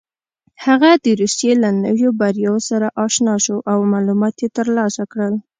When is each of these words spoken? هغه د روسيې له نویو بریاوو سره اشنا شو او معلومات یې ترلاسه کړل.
هغه 0.65 0.89
د 1.03 1.05
روسيې 1.21 1.53
له 1.63 1.69
نویو 1.83 2.09
بریاوو 2.19 2.65
سره 2.69 2.87
اشنا 3.05 3.35
شو 3.45 3.57
او 3.71 3.77
معلومات 3.93 4.35
یې 4.43 4.49
ترلاسه 4.57 5.03
کړل. 5.11 5.33